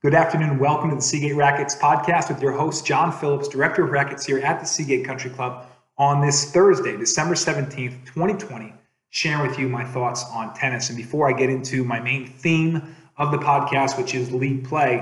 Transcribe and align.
Good 0.00 0.14
afternoon. 0.14 0.60
Welcome 0.60 0.90
to 0.90 0.94
the 0.94 1.02
Seagate 1.02 1.34
Rackets 1.34 1.74
podcast 1.74 2.28
with 2.28 2.40
your 2.40 2.52
host, 2.52 2.86
John 2.86 3.10
Phillips, 3.10 3.48
Director 3.48 3.82
of 3.82 3.90
Rackets 3.90 4.24
here 4.24 4.38
at 4.38 4.60
the 4.60 4.64
Seagate 4.64 5.04
Country 5.04 5.28
Club 5.28 5.66
on 5.96 6.24
this 6.24 6.52
Thursday, 6.52 6.96
December 6.96 7.34
17th, 7.34 8.06
2020, 8.06 8.72
sharing 9.10 9.44
with 9.44 9.58
you 9.58 9.68
my 9.68 9.84
thoughts 9.84 10.24
on 10.32 10.54
tennis. 10.54 10.88
And 10.88 10.96
before 10.96 11.28
I 11.28 11.32
get 11.32 11.50
into 11.50 11.82
my 11.82 11.98
main 11.98 12.28
theme 12.28 12.94
of 13.16 13.32
the 13.32 13.38
podcast, 13.38 13.98
which 13.98 14.14
is 14.14 14.30
league 14.30 14.68
play, 14.68 15.00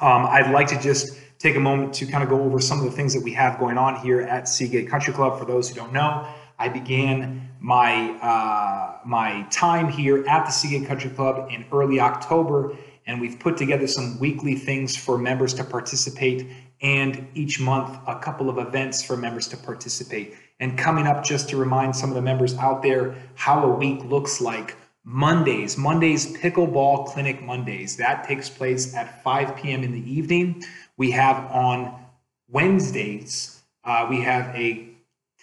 um, 0.00 0.26
I'd 0.26 0.52
like 0.52 0.68
to 0.68 0.80
just 0.80 1.18
take 1.40 1.56
a 1.56 1.60
moment 1.60 1.92
to 1.94 2.06
kind 2.06 2.22
of 2.22 2.30
go 2.30 2.40
over 2.40 2.60
some 2.60 2.78
of 2.78 2.84
the 2.84 2.92
things 2.92 3.14
that 3.14 3.24
we 3.24 3.32
have 3.32 3.58
going 3.58 3.76
on 3.76 3.96
here 3.96 4.20
at 4.20 4.48
Seagate 4.48 4.88
Country 4.88 5.12
Club. 5.12 5.36
For 5.36 5.46
those 5.46 5.68
who 5.68 5.74
don't 5.74 5.92
know, 5.92 6.28
I 6.60 6.68
began 6.68 7.48
my 7.58 8.12
uh, 8.20 8.98
my 9.04 9.42
time 9.50 9.88
here 9.88 10.24
at 10.28 10.46
the 10.46 10.52
Seagate 10.52 10.86
Country 10.86 11.10
Club 11.10 11.48
in 11.50 11.64
early 11.72 11.98
October 11.98 12.76
and 13.06 13.20
we've 13.20 13.38
put 13.38 13.56
together 13.56 13.86
some 13.86 14.18
weekly 14.18 14.54
things 14.54 14.96
for 14.96 15.18
members 15.18 15.54
to 15.54 15.64
participate 15.64 16.46
and 16.82 17.28
each 17.34 17.60
month 17.60 17.96
a 18.06 18.18
couple 18.18 18.50
of 18.50 18.58
events 18.58 19.02
for 19.02 19.16
members 19.16 19.46
to 19.48 19.56
participate. 19.56 20.34
And 20.60 20.76
coming 20.76 21.06
up, 21.06 21.24
just 21.24 21.48
to 21.50 21.56
remind 21.56 21.94
some 21.94 22.10
of 22.10 22.14
the 22.14 22.22
members 22.22 22.56
out 22.56 22.82
there 22.82 23.14
how 23.34 23.64
a 23.64 23.68
week 23.68 24.04
looks 24.04 24.40
like. 24.40 24.76
Mondays, 25.04 25.76
Mondays, 25.76 26.36
Pickleball 26.36 27.06
Clinic 27.06 27.42
Mondays. 27.42 27.96
That 27.96 28.24
takes 28.24 28.48
place 28.48 28.94
at 28.94 29.22
5 29.24 29.56
p.m. 29.56 29.82
in 29.82 29.92
the 29.92 30.12
evening. 30.12 30.62
We 30.96 31.10
have 31.12 31.50
on 31.50 32.00
Wednesdays, 32.48 33.62
uh, 33.84 34.06
we 34.08 34.20
have 34.20 34.54
a 34.54 34.88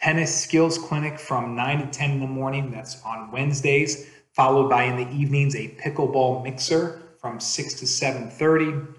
tennis 0.02 0.34
skills 0.34 0.78
clinic 0.78 1.20
from 1.20 1.56
9 1.56 1.80
to 1.80 1.88
10 1.88 2.12
in 2.12 2.20
the 2.22 2.28
morning. 2.28 2.72
That's 2.72 3.02
on 3.04 3.32
Wednesdays, 3.32 4.10
followed 4.32 4.70
by 4.70 4.84
in 4.84 4.96
the 4.96 5.10
evenings 5.14 5.56
a 5.56 5.68
pickleball 5.70 6.44
mixer 6.44 7.02
from 7.20 7.40
6 7.40 7.74
to 7.76 7.86
7.30. 7.86 8.96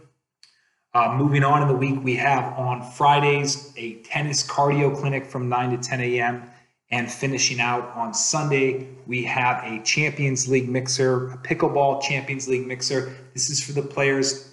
Uh, 0.92 1.14
moving 1.16 1.44
on 1.44 1.62
in 1.62 1.68
the 1.68 1.74
week, 1.74 2.02
we 2.02 2.16
have 2.16 2.52
on 2.58 2.82
Fridays 2.92 3.72
a 3.76 3.94
tennis 4.02 4.46
cardio 4.46 4.94
clinic 4.94 5.24
from 5.24 5.48
9 5.48 5.70
to 5.70 5.76
10 5.78 6.00
a.m. 6.00 6.42
And 6.90 7.10
finishing 7.10 7.60
out 7.60 7.92
on 7.94 8.12
Sunday, 8.12 8.88
we 9.06 9.22
have 9.22 9.62
a 9.64 9.80
Champions 9.84 10.48
League 10.48 10.68
mixer, 10.68 11.28
a 11.28 11.38
pickleball 11.38 12.02
Champions 12.02 12.48
League 12.48 12.66
mixer. 12.66 13.14
This 13.32 13.48
is 13.48 13.62
for 13.62 13.72
the 13.72 13.82
players 13.82 14.52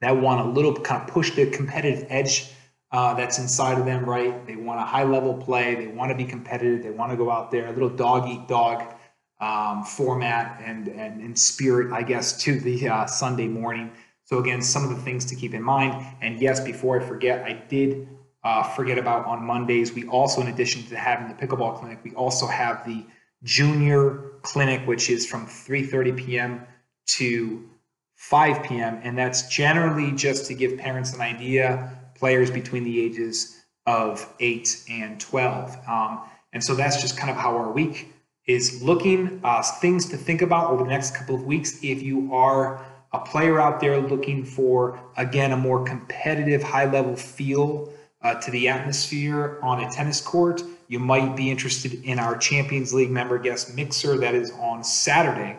that 0.00 0.16
want 0.16 0.46
a 0.46 0.50
little 0.50 0.74
kind 0.74 1.02
of 1.02 1.08
push 1.08 1.34
the 1.34 1.46
competitive 1.46 2.06
edge 2.10 2.50
uh, 2.92 3.14
that's 3.14 3.38
inside 3.38 3.78
of 3.78 3.86
them, 3.86 4.04
right? 4.04 4.46
They 4.46 4.56
want 4.56 4.80
a 4.80 4.84
high 4.84 5.04
level 5.04 5.34
play. 5.34 5.74
They 5.74 5.88
want 5.88 6.10
to 6.10 6.16
be 6.16 6.24
competitive. 6.24 6.82
They 6.82 6.90
want 6.90 7.10
to 7.10 7.16
go 7.16 7.30
out 7.30 7.50
there, 7.50 7.66
a 7.66 7.72
little 7.72 7.90
dog 7.90 8.28
eat 8.28 8.46
dog 8.46 8.94
um, 9.40 9.84
format 9.84 10.60
and, 10.64 10.88
and, 10.88 11.20
and 11.20 11.38
spirit, 11.38 11.92
I 11.92 12.02
guess, 12.02 12.36
to 12.42 12.58
the 12.58 12.88
uh, 12.88 13.06
Sunday 13.06 13.46
morning. 13.46 13.92
So, 14.24 14.38
again, 14.38 14.60
some 14.60 14.84
of 14.84 14.90
the 14.90 15.02
things 15.02 15.24
to 15.26 15.34
keep 15.34 15.54
in 15.54 15.62
mind. 15.62 16.04
And 16.20 16.40
yes, 16.40 16.60
before 16.60 17.00
I 17.00 17.04
forget, 17.04 17.44
I 17.44 17.52
did 17.52 18.08
uh, 18.44 18.62
forget 18.62 18.98
about 18.98 19.26
on 19.26 19.42
Mondays, 19.42 19.92
we 19.92 20.06
also, 20.06 20.40
in 20.40 20.48
addition 20.48 20.82
to 20.84 20.96
having 20.96 21.28
the 21.28 21.34
pickleball 21.34 21.78
clinic, 21.78 21.98
we 22.04 22.12
also 22.14 22.46
have 22.46 22.84
the 22.86 23.04
junior 23.42 24.32
clinic, 24.42 24.86
which 24.86 25.10
is 25.10 25.26
from 25.26 25.46
3.30 25.46 26.16
p.m. 26.16 26.66
to 27.06 27.68
5 28.16 28.62
p.m. 28.64 29.00
And 29.02 29.16
that's 29.16 29.48
generally 29.48 30.12
just 30.12 30.46
to 30.46 30.54
give 30.54 30.78
parents 30.78 31.14
an 31.14 31.20
idea, 31.20 31.98
players 32.14 32.50
between 32.50 32.84
the 32.84 33.00
ages 33.00 33.64
of 33.86 34.26
8 34.40 34.84
and 34.90 35.20
12. 35.20 35.76
Um, 35.88 36.20
and 36.52 36.62
so 36.62 36.74
that's 36.74 37.00
just 37.00 37.16
kind 37.16 37.30
of 37.30 37.36
how 37.36 37.56
our 37.56 37.70
week 37.70 38.12
is 38.48 38.82
looking 38.82 39.40
uh, 39.44 39.62
things 39.62 40.06
to 40.06 40.16
think 40.16 40.42
about 40.42 40.72
over 40.72 40.82
the 40.82 40.90
next 40.90 41.14
couple 41.14 41.36
of 41.36 41.44
weeks. 41.44 41.78
If 41.84 42.02
you 42.02 42.34
are 42.34 42.84
a 43.12 43.20
player 43.20 43.60
out 43.60 43.80
there 43.80 44.00
looking 44.00 44.44
for 44.44 45.00
again 45.16 45.52
a 45.52 45.56
more 45.56 45.84
competitive 45.84 46.62
high 46.62 46.84
level 46.84 47.14
feel 47.14 47.92
uh, 48.22 48.34
to 48.34 48.50
the 48.50 48.68
atmosphere 48.68 49.58
on 49.62 49.82
a 49.82 49.90
tennis 49.90 50.20
court 50.20 50.62
you 50.88 50.98
might 50.98 51.34
be 51.34 51.50
interested 51.50 51.94
in 52.04 52.18
our 52.18 52.36
champions 52.36 52.92
league 52.92 53.10
member 53.10 53.38
guest 53.38 53.74
mixer 53.74 54.18
that 54.18 54.34
is 54.34 54.50
on 54.60 54.84
saturday 54.84 55.56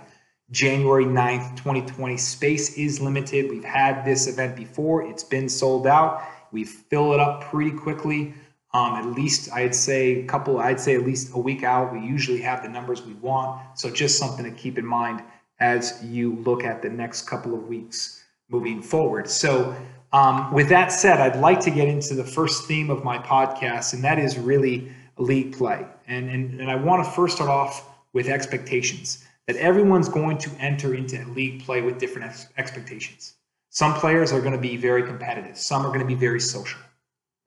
january 0.51 1.05
9th 1.05 1.55
2020 1.57 2.17
space 2.17 2.78
is 2.78 2.99
limited. 2.99 3.49
We've 3.49 3.63
had 3.63 4.03
this 4.03 4.28
event 4.28 4.55
before. 4.55 5.03
It's 5.03 5.23
been 5.23 5.47
sold 5.47 5.85
out. 5.85 6.23
We 6.51 6.63
fill 6.63 7.13
it 7.13 7.19
up 7.19 7.44
pretty 7.44 7.72
quickly 7.72 8.33
um, 8.74 8.96
at 8.96 9.06
least 9.06 9.52
I'd 9.52 9.74
say 9.74 10.22
a 10.22 10.25
couple, 10.25 10.59
I'd 10.59 10.80
say 10.80 10.96
at 10.96 11.03
least 11.03 11.34
a 11.34 11.40
week 11.40 11.63
out. 11.63 11.91
We 11.91 12.02
usually 12.02 12.41
have 12.41 12.62
the 12.62 12.69
numbers 12.69 13.02
we 13.02 13.13
want. 13.13 13.80
So 13.80 13.90
just 13.90 14.18
something 14.18 14.46
to 14.46 14.52
keep 14.52 14.78
in 14.78 14.85
mind 14.85 15.24
as 15.59 16.03
you 16.03 16.35
look 16.35 16.63
at 16.63 16.81
the 16.81 16.90
next 16.90 17.24
couple 17.24 17.53
of 17.53 17.68
weeks 17.68 18.24
moving 18.50 18.81
forward. 18.81 19.28
So 19.28 19.75
um, 20.13 20.53
with 20.53 20.69
that 20.69 20.91
said, 20.91 21.19
I'd 21.19 21.40
like 21.40 21.59
to 21.62 21.72
get 21.72 21.88
into 21.88 22.13
the 22.13 22.24
first 22.24 22.68
theme 22.68 22.90
of 22.90 23.03
my 23.03 23.18
podcast, 23.18 23.94
and 23.94 24.03
that 24.03 24.19
is 24.19 24.38
really 24.38 24.91
league 25.18 25.58
play. 25.58 25.85
And, 26.08 26.29
and, 26.29 26.62
and 26.62 26.72
I 26.72 26.75
want 26.75 27.03
to 27.03 27.12
first 27.12 27.35
start 27.35 27.50
off 27.50 27.88
with 28.13 28.28
expectations 28.28 29.25
that 29.47 29.56
everyone's 29.56 30.09
going 30.09 30.38
to 30.38 30.52
enter 30.59 30.94
into 30.94 31.24
league 31.29 31.63
play 31.63 31.81
with 31.81 32.00
different 32.00 32.28
ex- 32.28 32.47
expectations. 32.58 33.34
Some 33.72 33.94
players 33.96 34.31
are 34.31 34.41
going 34.41 34.53
to 34.53 34.62
be 34.62 34.78
very 34.78 35.03
competitive. 35.03 35.58
Some 35.58 35.85
are 35.85 35.90
going 35.90 36.00
to 36.00 36.06
be 36.06 36.16
very 36.16 36.40
social 36.40 36.79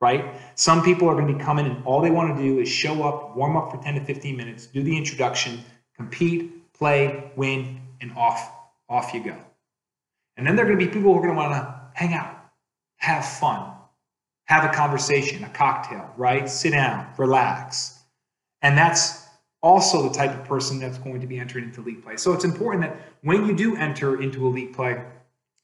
right? 0.03 0.35
Some 0.55 0.83
people 0.83 1.07
are 1.07 1.15
going 1.15 1.27
to 1.27 1.33
be 1.33 1.39
coming 1.41 1.65
and 1.65 1.81
all 1.85 2.01
they 2.01 2.11
want 2.11 2.35
to 2.35 2.43
do 2.43 2.59
is 2.59 2.67
show 2.67 3.03
up, 3.03 3.37
warm 3.37 3.55
up 3.55 3.71
for 3.71 3.77
10 3.81 3.95
to 3.95 4.03
15 4.03 4.35
minutes, 4.35 4.67
do 4.67 4.83
the 4.83 4.95
introduction, 4.95 5.63
compete, 5.95 6.73
play, 6.73 7.31
win, 7.37 7.79
and 8.01 8.11
off, 8.17 8.51
off 8.89 9.13
you 9.13 9.23
go. 9.23 9.37
And 10.35 10.45
then 10.45 10.57
there 10.57 10.65
are 10.65 10.67
going 10.67 10.77
to 10.77 10.85
be 10.85 10.91
people 10.91 11.13
who 11.13 11.19
are 11.19 11.21
going 11.21 11.33
to 11.33 11.39
want 11.39 11.53
to 11.53 11.79
hang 11.93 12.13
out, 12.13 12.35
have 12.97 13.25
fun, 13.25 13.71
have 14.45 14.65
a 14.69 14.73
conversation, 14.73 15.41
a 15.45 15.49
cocktail, 15.49 16.11
right? 16.17 16.49
Sit 16.49 16.71
down, 16.71 17.07
relax. 17.17 18.03
And 18.61 18.77
that's 18.77 19.25
also 19.61 20.03
the 20.09 20.13
type 20.13 20.37
of 20.37 20.43
person 20.43 20.79
that's 20.79 20.97
going 20.97 21.21
to 21.21 21.27
be 21.27 21.39
entering 21.39 21.63
into 21.63 21.79
league 21.79 22.03
play. 22.03 22.17
So 22.17 22.33
it's 22.33 22.43
important 22.43 22.83
that 22.83 22.97
when 23.21 23.45
you 23.45 23.55
do 23.55 23.77
enter 23.77 24.21
into 24.21 24.45
a 24.45 24.49
league 24.49 24.73
play, 24.73 25.01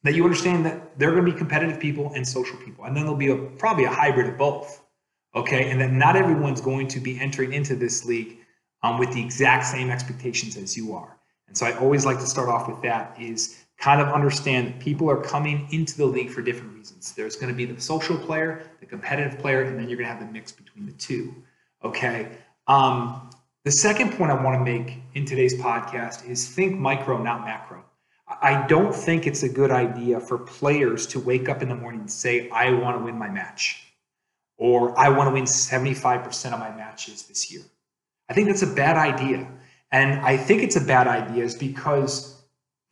that 0.04 0.16
you 0.16 0.24
understand 0.24 0.66
that 0.66 0.98
they're 0.98 1.12
going 1.12 1.26
to 1.26 1.32
be 1.32 1.38
competitive 1.38 1.80
people 1.80 2.14
and 2.16 2.28
social 2.28 2.58
people, 2.58 2.86
and 2.86 2.96
then 2.96 3.04
there'll 3.04 3.18
be 3.18 3.30
a, 3.30 3.36
probably 3.36 3.86
a 3.86 3.90
hybrid 3.90 4.28
of 4.28 4.38
both. 4.38 4.82
Okay, 5.36 5.70
and 5.70 5.80
that 5.80 5.92
not 5.92 6.16
everyone's 6.16 6.60
going 6.60 6.88
to 6.88 7.00
be 7.00 7.20
entering 7.20 7.54
into 7.54 7.76
this 7.76 8.04
league 8.04 8.40
um, 8.82 8.98
with 8.98 9.14
the 9.14 9.22
exact 9.22 9.66
same 9.66 9.92
expectations 9.92 10.58
as 10.58 10.76
you 10.76 10.94
are. 10.96 11.18
And 11.48 11.56
so 11.56 11.66
I 11.66 11.78
always 11.78 12.06
like 12.06 12.20
to 12.20 12.26
start 12.26 12.50
off 12.50 12.68
with 12.68 12.82
that 12.82 13.16
is 13.20 13.64
kind 13.78 14.02
of 14.02 14.10
understand 14.10 14.68
that 14.68 14.80
people 14.80 15.10
are 15.10 15.22
coming 15.22 15.68
into 15.72 15.98
the 15.98 16.06
league 16.06 16.30
for 16.30 16.42
different 16.42 16.74
reasons. 16.76 17.14
There's 17.14 17.36
going 17.36 17.50
to 17.50 17.56
be 17.56 17.66
the 17.66 17.80
social 17.80 18.18
player, 18.18 18.64
the 18.80 18.86
competitive 18.86 19.40
player, 19.40 19.64
and 19.64 19.78
then 19.78 19.88
you're 19.88 19.98
going 19.98 20.08
to 20.08 20.14
have 20.14 20.26
the 20.26 20.31
mix 20.31 20.52
between 20.52 20.86
the 20.86 20.92
two. 20.94 21.34
Okay. 21.84 22.30
Um, 22.68 23.30
the 23.66 23.72
second 23.72 24.14
point 24.14 24.31
I 24.31 24.42
want 24.42 24.58
to 24.58 24.64
make 24.64 24.98
in 25.14 25.26
today's 25.26 25.56
podcast 25.56 26.28
is 26.30 26.48
think 26.48 26.78
micro, 26.78 27.22
not 27.22 27.42
macro. 27.42 27.84
I 28.29 28.67
don't 28.67 28.94
think 28.94 29.25
it's 29.25 29.44
a 29.44 29.50
good 29.50 29.72
idea 29.72 30.19
for 30.19 30.38
players 30.38 31.07
to 31.07 31.19
wake 31.19 31.50
up 31.50 31.63
in 31.63 31.69
the 31.69 31.75
morning 31.75 32.01
and 32.01 32.12
say, 32.12 32.50
I 32.50 32.72
want 32.72 32.97
to 32.97 33.03
win 33.03 33.17
my 33.17 33.29
match, 33.29 33.84
or 34.57 34.97
I 34.97 35.09
want 35.09 35.29
to 35.29 35.34
win 35.34 35.45
75% 35.45 36.53
of 36.53 36.59
my 36.59 36.69
matches 36.75 37.23
this 37.23 37.51
year. 37.51 37.63
I 38.29 38.34
think 38.34 38.47
that's 38.47 38.62
a 38.62 38.68
bad 38.68 38.97
idea. 38.97 39.47
And 39.91 40.19
I 40.22 40.38
think 40.38 40.62
it's 40.62 40.75
a 40.75 40.81
bad 40.81 41.07
idea 41.07 41.44
is 41.44 41.56
because 41.56 42.39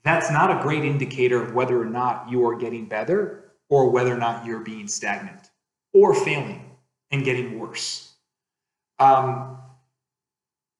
that's 0.04 0.32
not 0.32 0.50
a 0.50 0.64
great 0.64 0.84
indicator 0.84 1.42
of 1.42 1.54
whether 1.54 1.80
or 1.80 1.86
not 1.86 2.30
you 2.32 2.48
are 2.48 2.56
getting 2.58 2.86
better 2.86 3.52
or 3.70 3.92
whether 3.92 4.14
or 4.14 4.18
not 4.18 4.46
you're 4.46 4.62
being 4.62 4.88
stagnant 4.88 5.52
or 5.94 6.16
failing 6.16 6.72
and 7.12 7.24
getting 7.24 7.60
worse. 7.60 8.14
Um, 9.00 9.60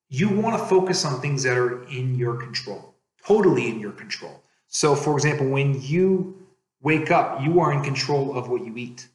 you 0.08 0.28
want 0.28 0.58
to 0.58 0.64
focus 0.64 1.04
on 1.04 1.20
things 1.20 1.44
that 1.44 1.56
are 1.56 1.84
in 1.84 2.16
your 2.16 2.36
control, 2.36 2.94
totally 3.24 3.68
in 3.68 3.78
your 3.78 3.92
control. 3.92 4.42
So, 4.68 4.94
for 4.94 5.14
example, 5.14 5.48
when 5.48 5.80
you 5.82 6.46
wake 6.80 7.10
up, 7.10 7.42
you 7.42 7.60
are 7.60 7.72
in 7.72 7.82
control 7.82 8.38
of 8.38 8.48
what 8.48 8.64
you 8.64 8.76
eat. 8.76 9.08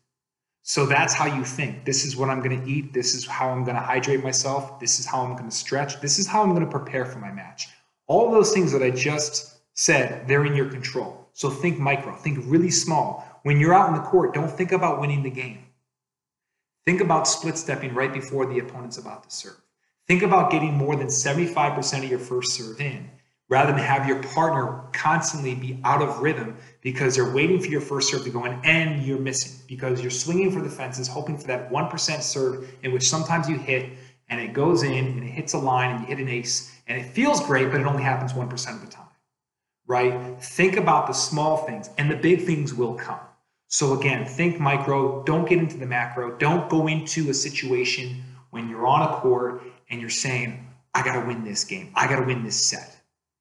So 0.63 0.85
that's 0.85 1.13
how 1.13 1.25
you 1.25 1.43
think. 1.43 1.85
This 1.85 2.05
is 2.05 2.15
what 2.15 2.29
I'm 2.29 2.41
going 2.41 2.63
to 2.63 2.69
eat. 2.69 2.93
This 2.93 3.13
is 3.13 3.27
how 3.27 3.49
I'm 3.49 3.63
going 3.63 3.75
to 3.75 3.81
hydrate 3.81 4.23
myself. 4.23 4.79
This 4.79 4.99
is 4.99 5.05
how 5.05 5.21
I'm 5.21 5.33
going 5.33 5.49
to 5.49 5.55
stretch. 5.55 5.99
This 5.99 6.19
is 6.19 6.25
how 6.25 6.41
I'm 6.41 6.51
going 6.51 6.65
to 6.65 6.71
prepare 6.71 7.05
for 7.05 7.19
my 7.19 7.31
match. 7.31 7.67
All 8.07 8.31
those 8.31 8.53
things 8.53 8.71
that 8.71 8.81
I 8.81 8.89
just 8.89 9.57
said, 9.73 10.27
they're 10.27 10.45
in 10.45 10.55
your 10.55 10.69
control. 10.69 11.27
So 11.33 11.49
think 11.49 11.79
micro, 11.79 12.15
think 12.15 12.39
really 12.43 12.71
small. 12.71 13.27
When 13.43 13.59
you're 13.59 13.73
out 13.73 13.89
in 13.89 13.95
the 13.95 14.01
court, 14.01 14.33
don't 14.33 14.49
think 14.49 14.71
about 14.71 15.01
winning 15.01 15.23
the 15.23 15.29
game. 15.29 15.65
Think 16.85 17.01
about 17.01 17.27
split 17.27 17.57
stepping 17.57 17.93
right 17.93 18.13
before 18.13 18.45
the 18.45 18.59
opponent's 18.59 18.97
about 18.97 19.23
to 19.23 19.31
serve. 19.31 19.59
Think 20.07 20.21
about 20.21 20.51
getting 20.51 20.73
more 20.73 20.95
than 20.95 21.07
75% 21.07 22.03
of 22.03 22.09
your 22.09 22.19
first 22.19 22.53
serve 22.53 22.79
in 22.79 23.09
rather 23.53 23.71
than 23.71 23.81
have 23.81 24.07
your 24.07 24.19
partner 24.23 24.81
constantly 24.93 25.53
be 25.53 25.79
out 25.83 26.01
of 26.01 26.17
rhythm 26.17 26.57
because 26.81 27.15
they're 27.15 27.31
waiting 27.31 27.59
for 27.59 27.67
your 27.67 27.79
first 27.79 28.09
serve 28.09 28.23
to 28.23 28.31
go 28.31 28.45
in 28.45 28.59
and 28.63 29.05
you're 29.05 29.19
missing 29.19 29.63
because 29.67 30.01
you're 30.01 30.09
swinging 30.09 30.51
for 30.51 30.59
the 30.59 30.69
fences, 30.69 31.07
hoping 31.07 31.37
for 31.37 31.45
that 31.45 31.71
1% 31.71 32.21
serve 32.23 32.67
in 32.81 32.91
which 32.91 33.07
sometimes 33.07 33.47
you 33.47 33.55
hit 33.55 33.91
and 34.29 34.41
it 34.41 34.53
goes 34.53 34.81
in 34.81 35.05
and 35.05 35.23
it 35.23 35.27
hits 35.27 35.53
a 35.53 35.57
line 35.59 35.91
and 35.91 36.01
you 36.01 36.07
hit 36.07 36.17
an 36.17 36.29
ace 36.29 36.75
and 36.87 36.99
it 36.99 37.05
feels 37.11 37.45
great, 37.45 37.69
but 37.69 37.79
it 37.79 37.85
only 37.85 38.01
happens 38.01 38.33
1% 38.33 38.75
of 38.75 38.81
the 38.81 38.87
time, 38.87 39.05
right? 39.85 40.41
Think 40.41 40.77
about 40.77 41.05
the 41.05 41.13
small 41.13 41.57
things, 41.57 41.91
and 41.99 42.09
the 42.09 42.15
big 42.15 42.41
things 42.45 42.73
will 42.73 42.95
come. 42.95 43.19
So 43.67 43.93
again, 43.99 44.25
think 44.25 44.59
micro, 44.59 45.23
don't 45.23 45.47
get 45.47 45.59
into 45.59 45.77
the 45.77 45.85
macro, 45.85 46.35
don't 46.37 46.67
go 46.69 46.87
into 46.87 47.29
a 47.29 47.33
situation 47.35 48.23
when 48.49 48.67
you're 48.67 48.87
on 48.87 49.13
a 49.13 49.15
court 49.17 49.61
and 49.89 50.01
you're 50.01 50.09
saying, 50.09 50.67
I 50.95 51.03
got 51.03 51.21
to 51.21 51.27
win 51.27 51.43
this 51.43 51.63
game, 51.63 51.91
I 51.93 52.07
got 52.07 52.19
to 52.19 52.25
win 52.25 52.43
this 52.43 52.59
set, 52.59 52.97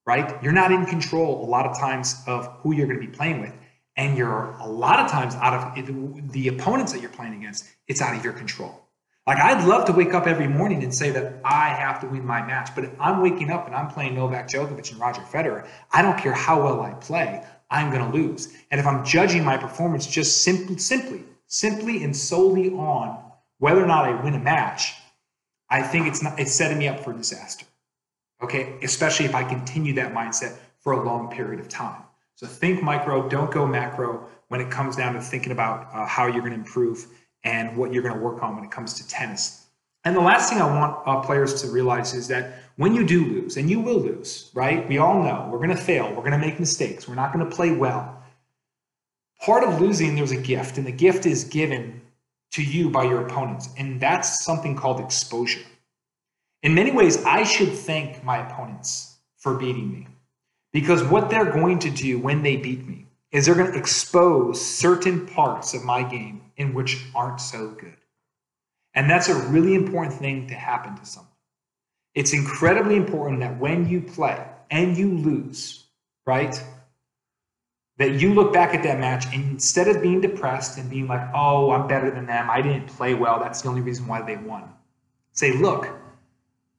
right? 0.07 0.43
You're 0.43 0.53
not 0.53 0.73
in 0.73 0.87
control 0.87 1.45
a 1.45 1.49
lot 1.49 1.67
of 1.67 1.79
times 1.79 2.17
of 2.27 2.47
who 2.61 2.75
you're 2.75 2.87
going 2.87 3.01
to 3.01 3.07
be 3.07 3.13
playing 3.13 3.41
with. 3.41 3.55
And 3.97 4.17
you're 4.17 4.57
a 4.61 4.67
lot 4.67 5.01
of 5.01 5.11
times 5.11 5.35
out 5.35 5.53
of 5.53 6.33
the 6.33 6.49
opponents 6.49 6.93
that 6.93 7.01
you're 7.01 7.11
playing 7.11 7.35
against, 7.35 7.67
it's 7.89 8.01
out 8.01 8.17
of 8.17 8.25
your 8.25 8.33
control. 8.33 8.83
Like 9.27 9.39
I'd 9.39 9.65
love 9.69 9.85
to 9.85 9.93
wake 9.93 10.15
up 10.15 10.27
every 10.27 10.49
morning 10.49 10.83
and 10.83 10.93
say 10.93 11.11
that 11.11 11.41
I 11.45 11.69
have 11.69 12.01
to 12.01 12.09
win 12.09 12.27
my 12.27 12.45
match, 12.45 12.71
but 12.75 12.85
if 12.85 12.91
I'm 12.99 13.21
waking 13.21 13.51
up 13.51 13.67
and 13.67 13.75
I'm 13.75 13.89
playing 13.89 14.17
Novak 14.17 14.49
Djokovic 14.49 14.91
and 14.91 15.01
Roger 15.01 15.21
Federer, 15.21 15.69
I 15.93 16.03
don't 16.03 16.19
care 16.19 16.33
how 16.33 16.63
well 16.65 16.81
I 16.81 16.95
play. 16.95 17.45
I'm 17.71 17.93
going 17.93 18.11
to 18.11 18.17
lose. 18.17 18.53
And 18.71 18.81
if 18.81 18.87
I'm 18.87 19.05
judging 19.05 19.45
my 19.45 19.57
performance 19.57 20.07
just 20.07 20.43
simply, 20.43 20.77
simply, 20.79 21.23
simply 21.47 22.03
and 22.03 22.17
solely 22.17 22.71
on 22.73 23.23
whether 23.59 23.83
or 23.83 23.87
not 23.87 24.07
I 24.07 24.21
win 24.23 24.35
a 24.35 24.41
match, 24.41 24.95
I 25.71 25.83
think 25.83 26.09
it's 26.09 26.23
not, 26.23 26.41
it's 26.41 26.53
setting 26.53 26.79
me 26.79 26.89
up 26.89 27.01
for 27.01 27.13
disaster. 27.13 27.65
Okay. 28.43 28.79
Especially 28.83 29.27
if 29.27 29.35
I 29.35 29.44
continue 29.44 29.94
that 29.94 30.12
mindset 30.12 30.56
for 30.81 30.93
a 30.93 31.05
long 31.05 31.31
period 31.31 31.61
of 31.61 31.69
time. 31.69 32.03
So 32.35 32.47
think 32.47 32.83
micro, 32.83 33.29
don't 33.29 33.50
go 33.50 33.67
macro 33.67 34.27
when 34.49 34.61
it 34.61 34.71
comes 34.71 34.97
down 34.97 35.15
to 35.15 35.21
thinking 35.21 35.53
about 35.53 35.89
uh, 35.94 36.06
how 36.06 36.27
you're 36.27 36.41
going 36.41 36.53
to 36.53 36.59
improve 36.59 37.06
and 37.44 37.77
what 37.77 37.93
you're 37.93 38.03
going 38.03 38.15
to 38.15 38.21
work 38.21 38.43
on 38.43 38.56
when 38.56 38.65
it 38.65 38.71
comes 38.71 38.94
to 38.94 39.09
tennis. 39.09 39.67
And 40.05 40.17
the 40.17 40.21
last 40.21 40.50
thing 40.50 40.61
I 40.61 40.67
want 40.67 41.06
uh, 41.06 41.21
players 41.21 41.62
to 41.62 41.69
realize 41.69 42.15
is 42.15 42.27
that 42.29 42.59
when 42.77 42.94
you 42.94 43.06
do 43.06 43.25
lose, 43.25 43.56
and 43.56 43.71
you 43.71 43.81
will 43.81 44.00
lose, 44.00 44.50
right? 44.55 44.89
We 44.89 44.99
all 44.99 45.23
know 45.23 45.49
we're 45.50 45.59
going 45.59 45.71
to 45.71 45.77
fail, 45.77 46.09
we're 46.09 46.29
going 46.29 46.33
to 46.33 46.39
make 46.39 46.59
mistakes, 46.59 47.06
we're 47.06 47.15
not 47.15 47.33
going 47.33 47.49
to 47.49 47.55
play 47.55 47.71
well. 47.71 48.23
Part 49.41 49.62
of 49.62 49.81
losing, 49.81 50.17
there's 50.17 50.33
a 50.33 50.37
gift, 50.37 50.79
and 50.79 50.87
the 50.87 50.93
gift 50.93 51.27
is 51.27 51.44
given 51.44 52.00
to 52.53 52.62
you 52.62 52.91
by 52.91 53.05
your 53.05 53.25
opponents, 53.25 53.69
and 53.79 54.00
that's 54.00 54.44
something 54.44 54.75
called 54.75 55.00
exposure. 55.00 55.61
In 56.62 56.75
many 56.75 56.93
ways, 56.93 57.25
I 57.25 57.43
should 57.43 57.73
thank 57.73 58.23
my 58.23 58.47
opponents 58.47 59.17
for 59.37 59.55
beating 59.55 59.93
me 59.93 60.06
because 60.73 61.03
what 61.03 61.29
they're 61.29 61.50
going 61.50 61.81
to 61.81 61.91
do 61.91 62.19
when 62.20 62.43
they 62.43 62.56
beat 62.56 62.87
me 62.87 63.06
is 63.32 63.47
they're 63.47 63.55
going 63.55 63.73
to 63.73 63.79
expose 63.79 64.64
certain 64.64 65.26
parts 65.26 65.75
of 65.75 65.85
my 65.85 66.03
game 66.03 66.43
in 66.56 66.75
which 66.75 67.05
aren't 67.14 67.41
so 67.41 67.70
good. 67.70 67.97
And 68.94 69.11
that's 69.11 69.29
a 69.29 69.35
really 69.49 69.75
important 69.75 70.14
thing 70.14 70.47
to 70.49 70.55
happen 70.55 70.94
to 70.97 71.05
someone. 71.05 71.31
It's 72.14 72.35
incredibly 72.35 72.97
important 72.97 73.41
that 73.41 73.58
when 73.58 73.88
you 73.88 74.03
play 74.03 74.47
and 74.70 74.97
you 74.97 75.17
lose, 75.17 75.85
right? 76.26 76.62
That 77.97 78.20
you 78.20 78.35
look 78.35 78.53
back 78.53 78.75
at 78.75 78.82
that 78.82 79.00
match 79.00 79.25
and 79.35 79.50
instead 79.50 79.88
of 79.88 80.03
being 80.03 80.20
depressed 80.20 80.79
and 80.79 80.91
being 80.91 81.08
like, 81.08 81.26
oh, 81.35 81.70
I'm 81.70 81.88
better 81.88 82.11
than 82.11 82.26
them, 82.26 82.50
I 82.50 82.61
didn't 82.61 82.87
play 82.87 83.15
well, 83.15 83.41
that's 83.41 83.62
the 83.62 83.69
only 83.69 83.81
reason 83.81 84.06
why 84.06 84.20
they 84.23 84.37
won. 84.37 84.65
Say, 85.32 85.53
look, 85.53 85.88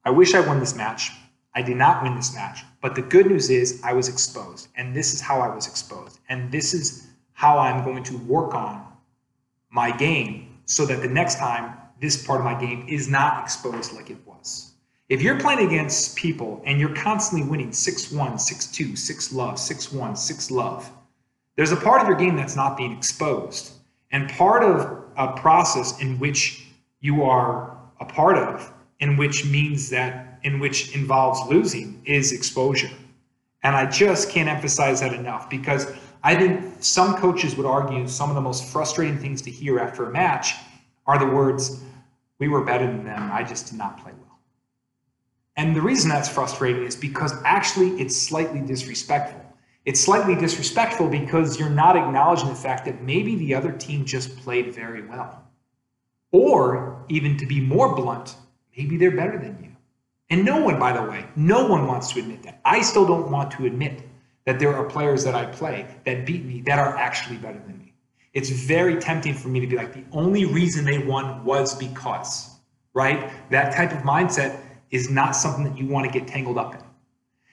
I 0.04 0.10
wish 0.10 0.34
I 0.34 0.40
won 0.40 0.60
this 0.60 0.76
match. 0.76 1.10
I 1.54 1.62
did 1.62 1.76
not 1.76 2.02
win 2.02 2.16
this 2.16 2.34
match. 2.34 2.64
But 2.80 2.94
the 2.94 3.02
good 3.02 3.26
news 3.26 3.48
is 3.48 3.80
I 3.82 3.92
was 3.92 4.08
exposed. 4.08 4.68
And 4.76 4.94
this 4.94 5.14
is 5.14 5.20
how 5.20 5.40
I 5.40 5.54
was 5.54 5.66
exposed. 5.66 6.18
And 6.28 6.50
this 6.52 6.74
is 6.74 7.06
how 7.32 7.58
I'm 7.58 7.84
going 7.84 8.02
to 8.04 8.18
work 8.18 8.54
on 8.54 8.84
my 9.70 9.90
game 9.90 10.58
so 10.66 10.84
that 10.86 11.00
the 11.00 11.08
next 11.08 11.38
time 11.38 11.74
this 12.00 12.26
part 12.26 12.40
of 12.40 12.44
my 12.44 12.58
game 12.58 12.86
is 12.88 13.08
not 13.08 13.42
exposed 13.42 13.92
like 13.92 14.10
it 14.10 14.18
was. 14.26 14.72
If 15.08 15.22
you're 15.22 15.38
playing 15.38 15.66
against 15.66 16.16
people 16.16 16.62
and 16.64 16.80
you're 16.80 16.94
constantly 16.94 17.48
winning 17.48 17.72
6 17.72 18.12
1, 18.12 18.38
6 18.38 18.66
2, 18.66 18.96
6 18.96 19.32
love, 19.32 19.58
6 19.58 19.92
1, 19.92 20.16
6 20.16 20.50
love, 20.50 20.90
there's 21.56 21.72
a 21.72 21.76
part 21.76 22.02
of 22.02 22.08
your 22.08 22.16
game 22.16 22.36
that's 22.36 22.56
not 22.56 22.76
being 22.76 22.92
exposed. 22.92 23.72
And 24.10 24.28
part 24.30 24.62
of 24.62 25.04
a 25.16 25.32
process 25.32 26.00
in 26.00 26.18
which 26.18 26.66
you 27.00 27.22
are 27.22 27.76
a 28.00 28.04
part 28.04 28.36
of, 28.36 28.72
in 29.04 29.18
which 29.18 29.44
means 29.44 29.90
that, 29.90 30.38
in 30.44 30.58
which 30.58 30.96
involves 30.96 31.38
losing, 31.50 32.00
is 32.06 32.32
exposure. 32.32 32.90
And 33.62 33.76
I 33.76 33.84
just 33.84 34.30
can't 34.30 34.48
emphasize 34.48 35.00
that 35.00 35.12
enough 35.12 35.50
because 35.50 35.86
I 36.22 36.34
think 36.34 36.76
some 36.80 37.14
coaches 37.16 37.54
would 37.56 37.66
argue 37.66 38.08
some 38.08 38.30
of 38.30 38.34
the 38.34 38.40
most 38.40 38.64
frustrating 38.72 39.18
things 39.18 39.42
to 39.42 39.50
hear 39.50 39.78
after 39.78 40.06
a 40.06 40.10
match 40.10 40.54
are 41.06 41.18
the 41.18 41.26
words, 41.26 41.82
We 42.38 42.48
were 42.48 42.64
better 42.64 42.86
than 42.86 43.04
them. 43.04 43.30
I 43.30 43.42
just 43.44 43.68
did 43.68 43.76
not 43.76 44.02
play 44.02 44.12
well. 44.22 44.38
And 45.56 45.76
the 45.76 45.82
reason 45.82 46.08
that's 46.08 46.28
frustrating 46.28 46.84
is 46.84 46.96
because 46.96 47.32
actually 47.44 47.90
it's 48.00 48.16
slightly 48.16 48.60
disrespectful. 48.60 49.42
It's 49.84 50.00
slightly 50.00 50.34
disrespectful 50.34 51.08
because 51.08 51.60
you're 51.60 51.76
not 51.84 51.94
acknowledging 51.94 52.48
the 52.48 52.62
fact 52.68 52.86
that 52.86 53.02
maybe 53.02 53.36
the 53.36 53.54
other 53.54 53.72
team 53.72 54.06
just 54.06 54.34
played 54.38 54.74
very 54.74 55.02
well. 55.06 55.44
Or, 56.32 57.04
even 57.08 57.36
to 57.36 57.46
be 57.46 57.60
more 57.60 57.94
blunt, 57.94 58.34
maybe 58.76 58.96
they're 58.96 59.16
better 59.16 59.38
than 59.38 59.58
you. 59.62 59.70
And 60.30 60.44
no 60.44 60.60
one, 60.60 60.78
by 60.78 60.92
the 60.92 61.02
way, 61.02 61.26
no 61.36 61.66
one 61.66 61.86
wants 61.86 62.12
to 62.12 62.20
admit 62.20 62.42
that. 62.44 62.60
I 62.64 62.82
still 62.82 63.06
don't 63.06 63.30
want 63.30 63.50
to 63.52 63.66
admit 63.66 64.02
that 64.46 64.58
there 64.58 64.74
are 64.74 64.84
players 64.84 65.24
that 65.24 65.34
I 65.34 65.46
play 65.46 65.86
that 66.04 66.26
beat 66.26 66.44
me 66.44 66.60
that 66.62 66.78
are 66.78 66.96
actually 66.96 67.36
better 67.36 67.58
than 67.66 67.78
me. 67.78 67.92
It's 68.32 68.50
very 68.50 68.96
tempting 68.96 69.34
for 69.34 69.48
me 69.48 69.60
to 69.60 69.66
be 69.66 69.76
like, 69.76 69.92
the 69.92 70.04
only 70.12 70.44
reason 70.44 70.84
they 70.84 70.98
won 70.98 71.44
was 71.44 71.74
because, 71.74 72.50
right? 72.92 73.30
That 73.50 73.74
type 73.74 73.92
of 73.92 73.98
mindset 73.98 74.58
is 74.90 75.10
not 75.10 75.36
something 75.36 75.64
that 75.64 75.78
you 75.78 75.86
want 75.86 76.10
to 76.10 76.18
get 76.18 76.26
tangled 76.26 76.58
up 76.58 76.74
in. 76.74 76.80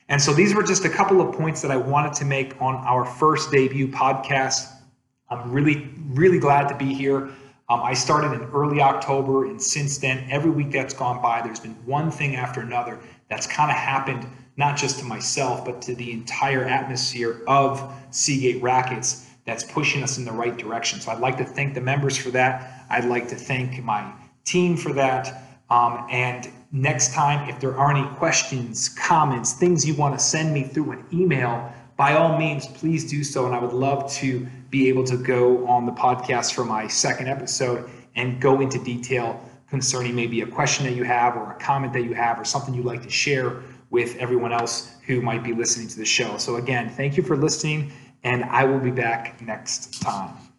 And 0.10 0.22
so 0.22 0.34
these 0.34 0.54
were 0.54 0.64
just 0.64 0.84
a 0.84 0.90
couple 0.90 1.22
of 1.22 1.36
points 1.36 1.62
that 1.62 1.72
I 1.72 1.78
wanted 1.78 2.14
to 2.14 2.26
make 2.26 2.60
on 2.62 2.76
our 2.76 3.06
first 3.06 3.52
debut 3.52 3.88
podcast. 3.88 4.70
I'm 5.30 5.52
really, 5.52 5.90
really 6.10 6.40
glad 6.40 6.68
to 6.68 6.76
be 6.76 6.94
here. 6.94 7.30
Um, 7.72 7.84
I 7.84 7.94
started 7.94 8.34
in 8.34 8.50
early 8.50 8.82
October, 8.82 9.46
and 9.46 9.62
since 9.62 9.98
then, 9.98 10.28
every 10.30 10.52
week 10.52 10.72
that's 10.72 10.94
gone 10.94 11.22
by, 11.22 11.42
there's 11.42 11.62
been 11.62 11.78
one 11.86 12.12
thing 12.12 12.36
after 12.36 12.60
another 12.60 13.00
that's 13.30 13.48
kind 13.48 13.72
of 13.72 13.78
happened, 13.78 14.28
not 14.58 14.76
just 14.76 15.00
to 15.00 15.06
myself, 15.06 15.64
but 15.64 15.82
to 15.84 15.96
the 15.96 16.12
entire 16.12 16.66
atmosphere 16.66 17.42
of 17.48 17.82
Seagate 18.10 18.62
Rackets 18.62 19.26
that's 19.46 19.64
pushing 19.64 20.04
us 20.04 20.18
in 20.18 20.26
the 20.26 20.34
right 20.34 20.58
direction. 20.58 21.00
So 21.00 21.14
I'd 21.14 21.22
like 21.22 21.38
to 21.38 21.46
thank 21.46 21.74
the 21.74 21.80
members 21.80 22.18
for 22.18 22.30
that. 22.32 22.86
I'd 22.90 23.06
like 23.06 23.30
to 23.30 23.38
thank 23.38 23.82
my 23.82 24.12
team 24.44 24.76
for 24.76 24.92
that. 24.92 25.62
Um, 25.70 26.06
and 26.12 26.50
next 26.74 27.14
time, 27.14 27.48
if 27.48 27.62
there 27.62 27.78
are 27.78 27.96
any 27.96 28.06
questions, 28.18 28.90
comments, 28.90 29.54
things 29.54 29.88
you 29.88 29.96
want 29.96 30.20
to 30.20 30.20
send 30.20 30.54
me 30.54 30.64
through 30.64 30.92
an 30.92 31.06
email, 31.14 31.74
by 32.02 32.16
all 32.16 32.36
means, 32.36 32.66
please 32.66 33.08
do 33.08 33.24
so. 33.24 33.46
And 33.46 33.54
I 33.54 33.60
would 33.60 33.74
love 33.74 34.12
to 34.14 34.48
be 34.72 34.90
able 34.90 35.04
to 35.04 35.16
go 35.16 35.68
on 35.68 35.86
the 35.86 35.92
podcast 35.92 36.52
for 36.56 36.66
my 36.66 36.88
second 36.88 37.28
episode 37.28 37.88
and 38.16 38.42
go 38.42 38.60
into 38.60 38.84
detail 38.84 39.40
concerning 39.70 40.16
maybe 40.16 40.42
a 40.42 40.48
question 40.48 40.84
that 40.88 40.94
you 40.94 41.04
have 41.04 41.36
or 41.36 41.52
a 41.52 41.60
comment 41.60 41.94
that 41.94 42.02
you 42.02 42.16
have 42.16 42.40
or 42.40 42.44
something 42.44 42.74
you'd 42.74 42.88
like 42.88 43.04
to 43.04 43.10
share 43.12 43.62
with 43.92 44.16
everyone 44.16 44.52
else 44.52 44.96
who 45.06 45.22
might 45.22 45.44
be 45.44 45.54
listening 45.54 45.88
to 45.90 45.98
the 46.00 46.06
show. 46.06 46.40
So, 46.40 46.56
again, 46.56 46.90
thank 46.90 47.18
you 47.18 47.22
for 47.22 47.38
listening, 47.38 47.94
and 48.24 48.46
I 48.46 48.64
will 48.64 48.80
be 48.80 48.90
back 48.90 49.40
next 49.40 50.02
time. 50.02 50.51